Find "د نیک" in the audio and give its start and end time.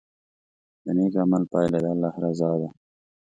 0.83-1.13